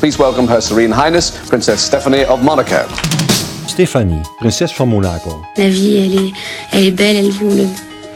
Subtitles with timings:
[0.00, 2.86] Please welcome Her Serene Highness, Princess Stephanie of Monaco.
[3.66, 5.44] Stéphanie, prinses van Monaco.
[5.56, 6.32] La vie, elle est,
[6.72, 7.66] elle est belle, elle vaut le,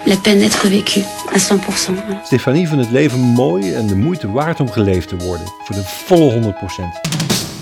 [0.07, 1.03] la peine d'être vécue
[1.35, 1.59] à 100%.
[1.95, 2.25] voilà.
[2.25, 5.47] Stefanie vindt het leven mooi en de moeite waard om geleefd te worden.
[5.65, 6.55] Voor de volle 100%.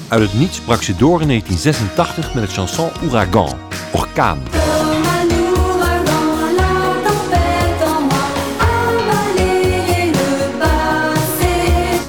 [0.08, 3.58] Uit het niets brak ze door in 1986 met het chanson Ouragan,
[3.92, 4.59] orkaan.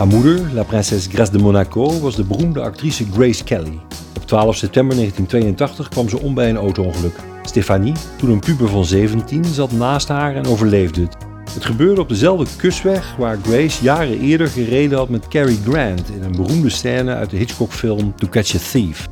[0.02, 3.80] Haar moeder, la princesse Grace de Monaco, was de beroemde actrice Grace Kelly.
[4.16, 7.16] Op 12 september 1982 kwam ze om bij een auto-ongeluk.
[7.44, 11.18] Stefanie, toen een puber van 17, zat naast haar en overleefde het.
[11.54, 16.23] Het gebeurde op dezelfde kustweg waar Grace jaren eerder gereden had met Cary Grant in
[16.23, 19.08] een beroemde scène uit de Hitchcock-film To Catch a Thief.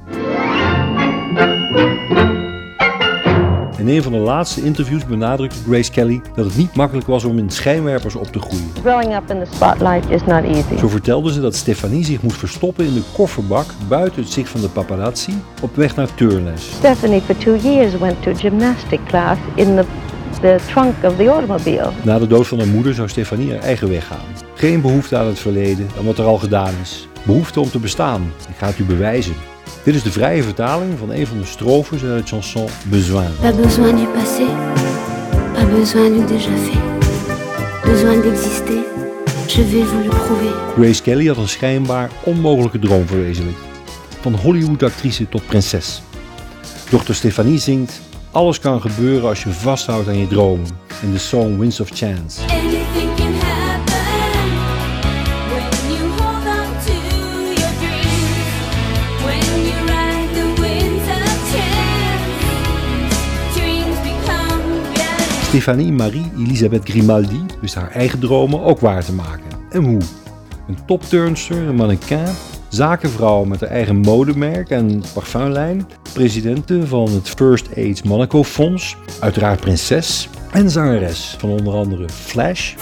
[3.90, 7.50] Een van de laatste interviews benadrukte Grace Kelly dat het niet makkelijk was om in
[7.50, 8.72] schijnwerpers op te groeien.
[8.82, 10.78] Growing up in the spotlight is not easy.
[10.78, 14.62] Zo vertelde ze dat Stefanie zich moest verstoppen in de kofferbak buiten het zicht van
[14.62, 16.72] de paparazzi op weg naar turnles.
[16.78, 19.84] Stephanie for two years went to gymnastic class in the,
[20.42, 21.90] the trunk of the automobile.
[22.04, 24.26] Na de dood van haar moeder zou Stefanie haar eigen weg gaan.
[24.54, 27.08] Geen behoefte aan het verleden en wat er al gedaan is.
[27.24, 28.32] Behoefte om te bestaan.
[28.50, 29.34] Ik ga het u bewijzen.
[29.84, 33.30] Dit is de vrije vertaling van een van de strofes uit het chanson Besoin.
[33.42, 34.46] Pas besoin du passé,
[35.54, 36.80] pas besoin du déjà fait.
[37.92, 38.84] Besoin d'exister,
[39.48, 40.54] je vais vous le prouver.
[40.76, 43.60] Grace Kelly had een schijnbaar onmogelijke droom verwezenlijkt.
[44.22, 46.02] Van Hollywood-actrice tot prinses.
[46.90, 48.02] Dochter Stefanie zingt...
[48.32, 50.68] Alles kan gebeuren als je vasthoudt aan je dromen.
[51.02, 52.42] In de song Winds of Chance.
[65.50, 69.44] Stefanie Marie Elisabeth Grimaldi wist haar eigen dromen ook waar te maken.
[69.70, 70.02] En hoe?
[70.68, 72.28] Een topturnster, een mannequin,
[72.68, 79.60] zakenvrouw met haar eigen modemerk en parfumlijn, presidente van het First Aids Monaco Fonds, uiteraard
[79.60, 82.74] prinses en zangeres van onder andere Flash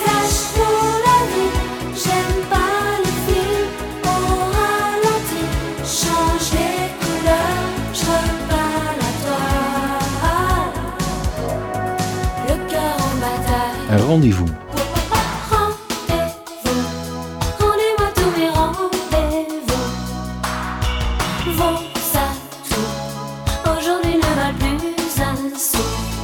[14.07, 14.45] sou.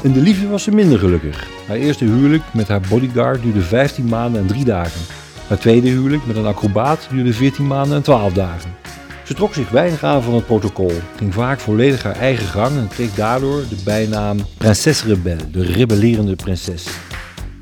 [0.04, 1.48] In de liefde was ze minder gelukkig.
[1.68, 5.02] Haar eerste huwelijk met haar bodyguard duurde 15 maanden en 3 dagen.
[5.48, 8.76] Haar tweede huwelijk met een acrobaat duurde 14 maanden en 12 dagen.
[9.24, 12.88] Ze trok zich weinig aan van het protocol, ging vaak volledig haar eigen gang en
[12.88, 16.86] kreeg daardoor de bijnaam Prinses Rebel, de rebellerende prinses.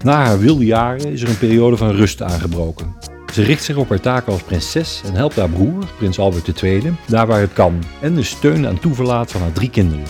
[0.03, 2.95] Na haar wilde jaren is er een periode van rust aangebroken.
[3.33, 6.93] Ze richt zich op haar taken als prinses en helpt haar broer, prins Albert II,
[7.07, 10.05] daar waar het kan en de steun en toeverlaat van haar drie kinderen.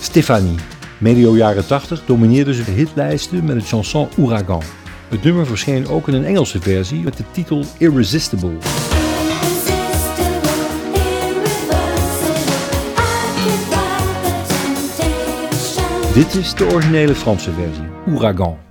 [0.00, 0.56] Stefanie.
[0.98, 4.62] Medio jaren 80 domineerde ze de hitlijsten met het chanson Ouragan.
[5.08, 8.56] Het nummer verscheen ook in een Engelse versie met de titel Irresistible.
[16.14, 18.67] Dit is de originele Franse versie, Ouragan.